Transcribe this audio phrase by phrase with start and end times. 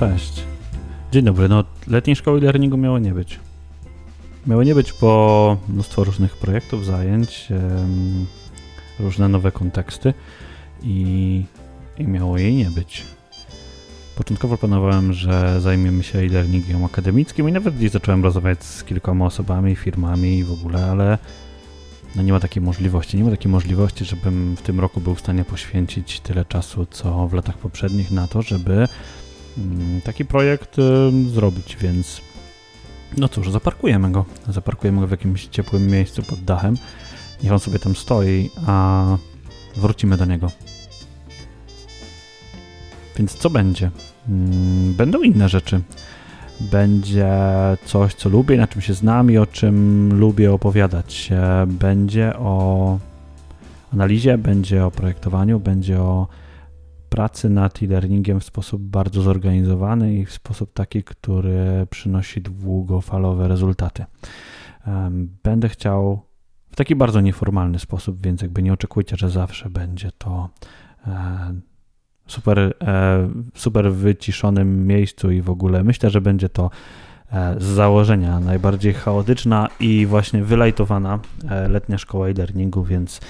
[0.00, 0.42] cześć.
[1.12, 1.48] Dzień dobry.
[1.48, 3.40] No, letniej szkoły e-learningu miało nie być.
[4.46, 7.48] Miało nie być, bo mnóstwo różnych projektów, zajęć,
[9.00, 10.14] różne nowe konteksty
[10.82, 11.44] i,
[11.98, 13.04] i miało jej nie być.
[14.16, 19.76] Początkowo planowałem, że zajmiemy się e-learningiem akademickim i nawet gdzieś zacząłem rozmawiać z kilkoma osobami,
[19.76, 21.18] firmami i w ogóle, ale
[22.16, 23.16] no nie ma takiej możliwości.
[23.16, 27.28] Nie ma takiej możliwości, żebym w tym roku był w stanie poświęcić tyle czasu, co
[27.28, 28.88] w latach poprzednich na to, żeby
[30.04, 30.76] taki projekt
[31.34, 32.20] zrobić, więc
[33.16, 34.24] no cóż, zaparkujemy go.
[34.48, 36.76] Zaparkujemy go w jakimś ciepłym miejscu pod dachem.
[37.42, 39.04] Niech on sobie tam stoi, a
[39.76, 40.50] wrócimy do niego.
[43.16, 43.90] Więc co będzie?
[44.28, 45.80] Mm, Będą inne rzeczy.
[46.60, 47.28] Będzie
[47.84, 51.30] coś, co lubię, na czym się znam i o czym lubię opowiadać.
[51.66, 52.98] Będzie o
[53.92, 56.26] analizie, będzie o projektowaniu, będzie o
[57.10, 64.04] pracy nad e-learningiem w sposób bardzo zorganizowany i w sposób taki, który przynosi długofalowe rezultaty.
[65.42, 66.20] Będę chciał
[66.70, 70.48] w taki bardzo nieformalny sposób, więc jakby nie oczekujcie, że zawsze będzie to
[71.06, 71.54] e,
[72.26, 76.70] super, e, super wyciszonym miejscu i w ogóle myślę, że będzie to
[77.32, 81.18] e, z założenia najbardziej chaotyczna i właśnie wylajtowana
[81.68, 83.20] letnia szkoła e-learningu, więc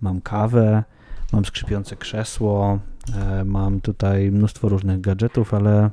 [0.00, 0.84] mam kawę,
[1.32, 2.78] mam skrzypiące krzesło,
[3.14, 5.90] e, mam tutaj mnóstwo różnych gadżetów, ale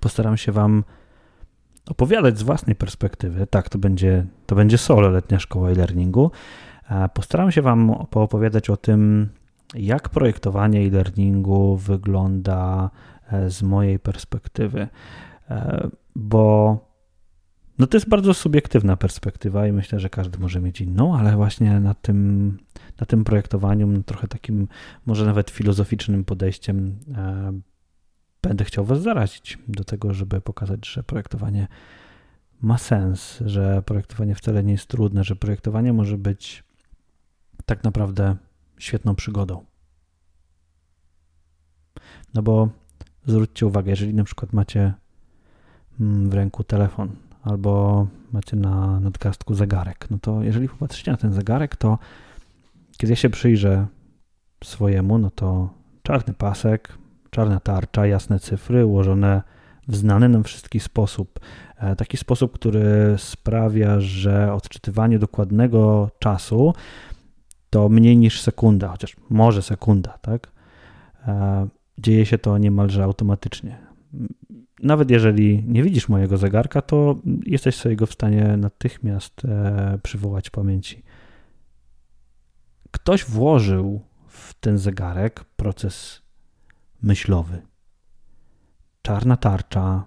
[0.00, 0.84] postaram się Wam
[1.86, 3.46] opowiadać z własnej perspektywy.
[3.46, 6.30] Tak, to będzie, to będzie solo letnia szkoła e-learningu.
[6.90, 9.28] E, Postaram się Wam poopowiadać o tym,
[9.74, 12.90] jak projektowanie e-learningu wygląda
[13.32, 14.88] e, z mojej perspektywy,
[16.16, 16.78] bo
[17.78, 21.80] no to jest bardzo subiektywna perspektywa i myślę, że każdy może mieć inną, ale właśnie
[21.80, 22.58] na tym,
[23.00, 24.68] na tym projektowaniu, trochę takim
[25.06, 27.60] może nawet filozoficznym podejściem e,
[28.42, 31.68] będę chciał Was zarazić do tego, żeby pokazać, że projektowanie
[32.62, 36.64] ma sens, że projektowanie wcale nie jest trudne, że projektowanie może być
[37.66, 38.36] tak naprawdę
[38.78, 39.64] świetną przygodą.
[42.34, 42.68] No bo
[43.26, 44.94] zwróćcie uwagę, jeżeli na przykład macie
[46.00, 47.10] mm, w ręku telefon
[47.42, 51.98] albo macie na nadgarstku zegarek, no to jeżeli popatrzycie na ten zegarek, to
[52.98, 53.86] kiedy ja się przyjrzę
[54.64, 55.70] swojemu, no to
[56.02, 56.98] czarny pasek,
[57.30, 59.42] czarna tarcza, jasne cyfry ułożone
[59.88, 61.40] w znany nam wszystkich sposób.
[61.76, 66.74] E, Taki sposób, który sprawia, że odczytywanie dokładnego czasu
[67.70, 70.52] to mniej niż sekunda, chociaż może sekunda, tak?
[71.26, 73.78] E, Dzieje się to niemalże automatycznie.
[74.82, 77.16] Nawet jeżeli nie widzisz mojego zegarka, to
[77.46, 81.02] jesteś sobie go w stanie natychmiast e, przywołać pamięci.
[82.90, 86.22] Ktoś włożył w ten zegarek proces
[87.02, 87.62] myślowy.
[89.02, 90.04] Czarna tarcza,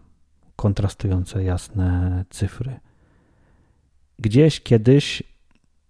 [0.56, 2.80] kontrastujące jasne cyfry.
[4.20, 5.24] Gdzieś kiedyś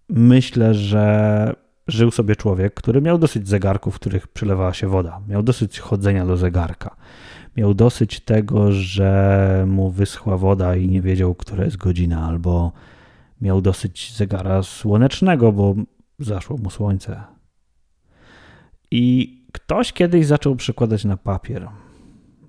[0.08, 1.54] myślę, że
[1.88, 5.20] żył sobie człowiek, który miał dosyć zegarków, w których przylewała się woda.
[5.28, 6.96] Miał dosyć chodzenia do zegarka.
[7.56, 12.72] Miał dosyć tego, że mu wyschła woda i nie wiedział, która jest godzina, albo
[13.40, 15.74] miał dosyć zegara słonecznego, bo
[16.18, 17.22] zaszło mu słońce.
[18.90, 21.68] I ktoś kiedyś zaczął przykładać na papier,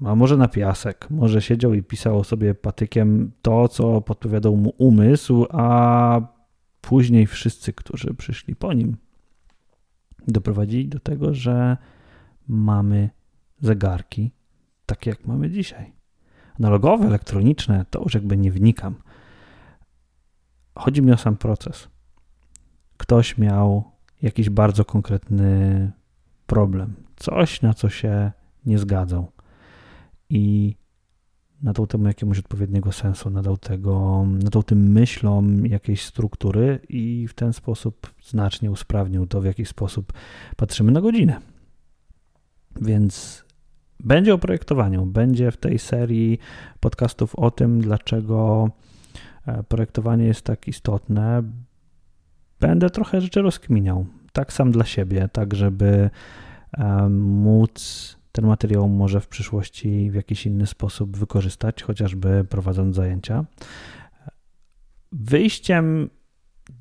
[0.06, 5.46] a może na piasek, może siedział i pisał sobie patykiem to, co podpowiadał mu umysł,
[5.50, 6.22] a
[6.81, 8.97] później wszyscy, którzy przyszli po nim,
[10.28, 11.78] doprowadzili do tego, że
[12.47, 13.09] mamy
[13.59, 14.31] zegarki
[14.85, 15.94] takie, jak mamy dzisiaj.
[16.59, 18.96] Analogowe, elektroniczne, to już jakby nie wnikam.
[20.75, 21.92] Chodzi mi o sam proces.
[23.03, 23.84] Ktoś miał
[24.22, 25.91] jakiś bardzo konkretny
[26.47, 28.31] problem, coś, na co się
[28.66, 29.31] nie zgadzał
[30.30, 30.75] i
[31.62, 37.53] nadał temu jakiemuś odpowiedniego sensu, nadał, tego, nadał tym myślom jakiejś struktury i w ten
[37.53, 40.14] sposób znacznie usprawnił to, w jaki sposób
[40.58, 41.40] patrzymy na godzinę.
[42.82, 43.44] Więc
[43.99, 46.40] będzie o projektowaniu, będzie w tej serii
[46.79, 48.70] podcastów o tym, dlaczego
[49.46, 51.44] e, projektowanie jest tak istotne.
[52.63, 56.09] Będę trochę rzeczy rozkminiał, tak sam dla siebie, tak żeby
[56.77, 63.45] e, móc ten materiał może w przyszłości w jakiś inny sposób wykorzystać, chociażby prowadząc zajęcia.
[65.11, 66.09] Wyjściem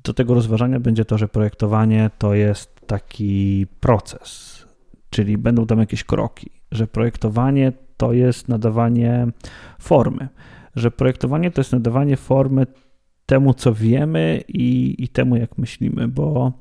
[0.03, 4.63] do tego rozważania będzie to, że projektowanie to jest taki proces,
[5.09, 9.27] czyli będą tam jakieś kroki, że projektowanie to jest nadawanie
[9.79, 10.27] formy,
[10.75, 12.67] że projektowanie to jest nadawanie formy
[13.25, 16.53] temu, co wiemy i, i temu, jak myślimy, bo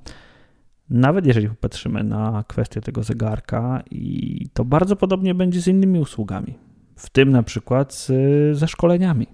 [0.91, 6.55] nawet jeżeli popatrzymy na kwestię tego zegarka, i to bardzo podobnie będzie z innymi usługami.
[6.97, 8.07] w tym na przykład z,
[8.59, 9.27] ze szkoleniami.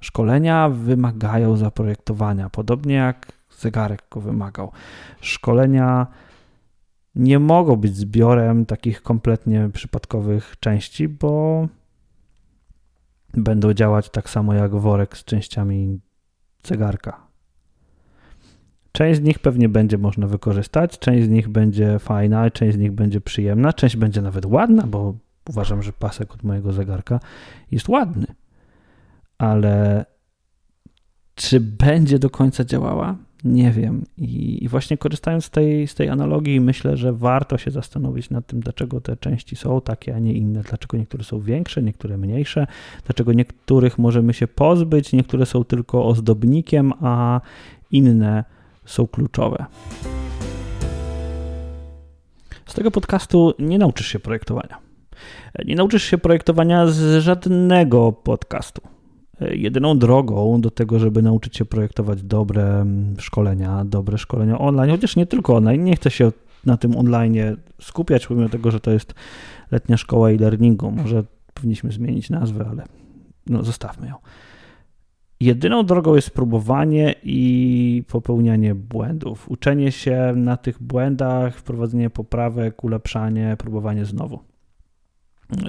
[0.00, 4.72] Szkolenia wymagają zaprojektowania, podobnie jak zegarek go wymagał.
[5.20, 6.06] Szkolenia
[7.14, 11.68] nie mogą być zbiorem takich kompletnie przypadkowych części, bo
[13.34, 16.00] będą działać tak samo jak worek z częściami
[16.62, 17.28] zegarka.
[18.92, 22.92] Część z nich pewnie będzie można wykorzystać, część z nich będzie fajna, część z nich
[22.92, 25.14] będzie przyjemna, część będzie nawet ładna, bo
[25.48, 27.20] uważam, że pasek od mojego zegarka
[27.70, 28.26] jest ładny.
[29.38, 30.04] Ale
[31.38, 33.16] czy będzie do końca działała?
[33.44, 34.04] Nie wiem.
[34.16, 38.46] I, I, właśnie korzystając z tej, z tej analogii, myślę, że warto się zastanowić nad
[38.46, 40.62] tym, dlaczego te części są takie, a nie inne.
[40.62, 42.66] Dlaczego niektóre są większe, niektóre mniejsze,
[43.06, 47.40] dlaczego niektórych możemy się pozbyć, niektóre są tylko ozdobnikiem, a
[47.90, 48.44] inne
[48.84, 49.66] są kluczowe.
[52.66, 54.78] Z tego podcastu nie nauczysz się projektowania.
[55.64, 58.97] Nie nauczysz się projektowania z żadnego podcastu
[59.40, 65.16] jedyną drogą do tego, żeby nauczyć się projektować dobre mm, szkolenia, dobre szkolenia online, chociaż
[65.16, 66.32] nie tylko online, nie chcę się
[66.66, 69.14] na tym online skupiać, pomimo tego, że to jest
[69.70, 70.90] letnia szkoła e-learningu.
[70.90, 71.24] Może
[71.54, 72.84] powinniśmy zmienić nazwę, ale
[73.46, 74.14] no, zostawmy ją.
[75.40, 83.56] Jedyną drogą jest próbowanie i popełnianie błędów, uczenie się na tych błędach, wprowadzenie poprawek, ulepszanie,
[83.58, 84.47] próbowanie znowu.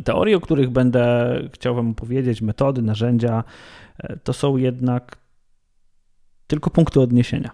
[0.04, 3.44] Teorie, o których będę chciał Wam opowiedzieć, metody, narzędzia,
[3.98, 5.18] e, to są jednak
[6.48, 7.52] tylko punkty odniesienia.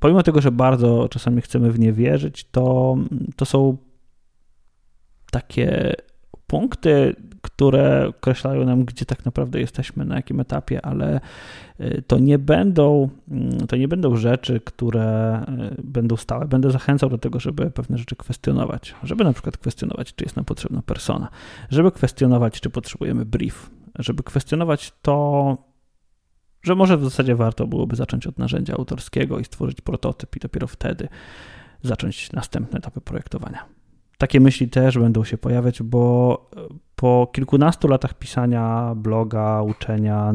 [0.00, 2.96] Pomimo tego, że bardzo czasami chcemy w nie wierzyć, to,
[3.36, 3.76] to są
[5.30, 5.94] takie
[6.52, 11.20] punkty, które określają nam, gdzie tak naprawdę jesteśmy, na jakim etapie, ale
[11.80, 15.40] y, to nie będą, mm, to nie będą rzeczy, które
[15.78, 16.48] y, będą stałe.
[16.48, 20.44] Będę zachęcał do tego, żeby pewne rzeczy kwestionować, żeby na przykład kwestionować, czy jest nam
[20.44, 21.28] potrzebna persona,
[21.70, 25.56] żeby kwestionować, czy potrzebujemy brief, żeby kwestionować to,
[26.62, 30.66] że może w zasadzie warto byłoby zacząć od narzędzia autorskiego i stworzyć prototyp i dopiero
[30.66, 31.08] wtedy
[31.82, 33.81] zacząć następne etapy projektowania
[34.22, 36.50] takie myśli też będą się pojawiać, bo
[36.96, 40.34] po kilkunastu latach pisania bloga, uczenia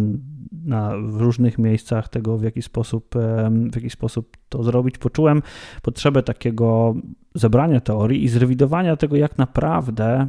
[0.66, 3.16] na, w różnych miejscach tego, w jaki, sposób,
[3.72, 5.42] w jaki sposób to zrobić, poczułem
[5.81, 6.95] potrzebę takiego
[7.36, 10.28] zebrania teorii i zrewidowania tego, jak naprawdę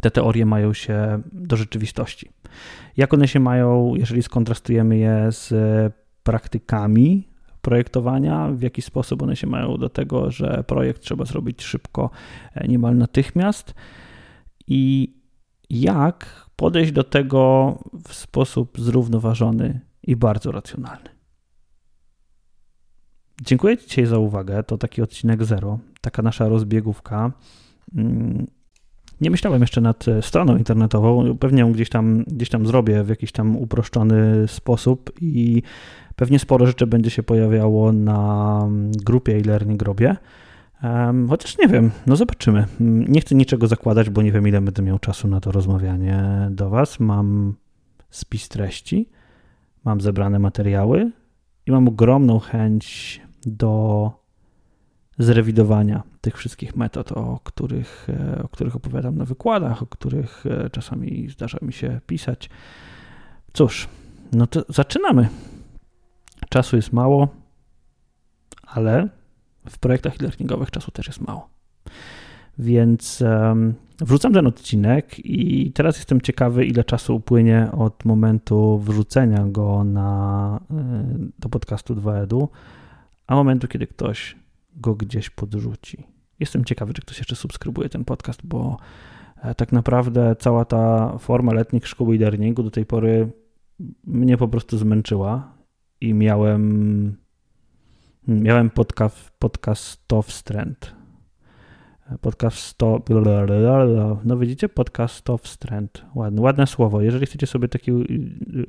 [0.00, 2.30] te teorie mają się do rzeczywistości.
[2.96, 5.54] Jak one się mają, jeżeli skontrastujemy je z
[6.22, 7.28] praktykami
[7.66, 12.10] projektowania, w jaki sposób one się mają do tego, że projekt trzeba zrobić szybko,
[12.54, 13.74] e, niemal natychmiast
[14.66, 15.14] i
[15.70, 17.74] jak podejść do tego
[18.08, 21.08] w sposób zrównoważony i bardzo racjonalny.
[23.42, 24.62] Dziękuję Ci za uwagę.
[24.62, 27.32] To taki odcinek zero, taka nasza rozbiegówka.
[29.16, 31.36] Mm, nie myślałem jeszcze nad stroną internetową.
[31.38, 35.62] Pewnie ją gdzieś tam, gdzieś tam zrobię w jakiś tam uproszczony sposób i
[36.16, 38.68] Pewnie sporo rzeczy będzie się pojawiało na
[39.04, 40.16] grupie e-learning grobie.
[41.28, 42.66] Chociaż nie wiem, no zobaczymy.
[42.80, 46.70] Nie chcę niczego zakładać, bo nie wiem, ile będę miał czasu na to rozmawianie do
[46.70, 47.00] Was.
[47.00, 47.54] Mam
[48.10, 49.08] spis treści,
[49.84, 51.10] mam zebrane materiały
[51.66, 54.10] i mam ogromną chęć do
[55.18, 60.70] zrewidowania tych wszystkich metod, o których, e, o których opowiadam na wykładach, o których e,
[60.70, 62.50] czasami zdarza mi się pisać.
[63.52, 63.88] Cóż,
[64.32, 65.28] no to zaczynamy.
[66.48, 67.28] Czasu jest mało,
[68.62, 69.08] ale
[69.68, 71.48] w projektach e-learningowych czasu też jest mało.
[72.58, 79.44] Więc um, wrzucam ten odcinek i teraz jestem ciekawy, ile czasu upłynie od momentu wrzucenia
[79.46, 80.74] go na, y,
[81.38, 82.48] do podcastu 2edu,
[83.26, 84.36] a momentu, kiedy ktoś
[84.76, 86.06] go gdzieś podrzuci.
[86.40, 88.76] Jestem ciekawy, czy ktoś jeszcze subskrybuje ten podcast, bo
[89.42, 93.32] e, tak naprawdę cała ta forma letnich szkół e-learningu do tej pory
[94.04, 95.54] mnie po prostu zmęczyła
[96.00, 97.16] i miałem
[98.28, 100.96] miałem podcast, podcastowy wstręt.
[102.20, 103.02] Podcast to,
[104.24, 106.04] no widzicie, podcastowy wstręt.
[106.14, 107.00] Ładne, ładne słowo.
[107.00, 107.92] Jeżeli chcecie sobie taki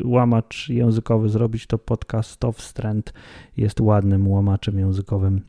[0.03, 3.13] łamacz językowy zrobić, to podcastowy wstręt
[3.57, 5.41] jest ładnym łamaczem językowym.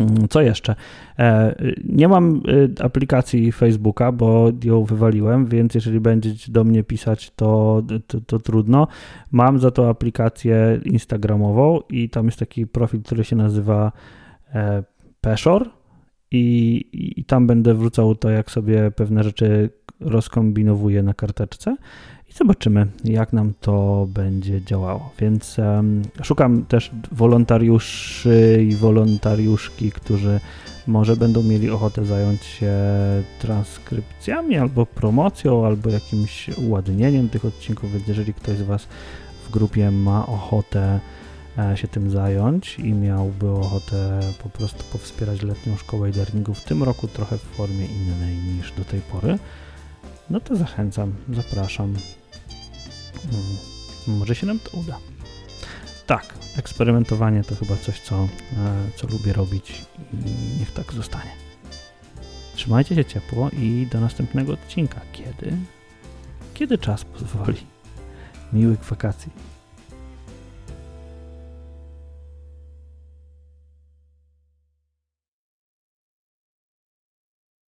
[0.00, 0.74] Mm, co jeszcze?
[1.18, 7.30] E, nie mam y, aplikacji Facebooka, bo ją wywaliłem, więc jeżeli będziecie do mnie pisać,
[7.30, 8.88] to, to, to, trudno.
[9.32, 13.92] Mam za to aplikację Instagramową i tam jest taki profil, który się nazywa
[14.54, 14.82] e,
[15.20, 15.70] Peshor
[16.30, 16.84] i,
[17.18, 21.76] i tam będę wrzucał to, jak sobie pewne rzeczy rozkombinowuję na karteczce
[22.36, 25.12] zobaczymy, jak nam to będzie działało.
[25.18, 30.40] Więc um, szukam też wolontariuszy i wolontariuszki, którzy
[30.86, 32.72] może będą mieli ochotę zająć się
[33.38, 38.88] transkrypcjami albo promocją, albo jakimś uładnieniem tych odcinków, więc jeżeli ktoś z Was
[39.46, 41.00] w grupie ma ochotę
[41.58, 46.82] e, się tym zająć i miałby ochotę po prostu powspierać letnią szkołę e-learningu w tym
[46.82, 49.38] roku trochę w formie innej niż do tej pory,
[50.30, 51.94] no to zachęcam, zapraszam.
[53.30, 53.56] Hmm,
[54.06, 54.98] może się nam to uda.
[56.06, 58.28] Tak, eksperymentowanie to chyba coś, co, e,
[58.96, 61.30] co lubię robić i niech tak zostanie.
[62.54, 65.00] Trzymajcie się ciepło i do następnego odcinka.
[65.12, 65.56] Kiedy?
[66.54, 67.66] Kiedy czas pozwoli.
[68.52, 69.55] Miłych wakacji.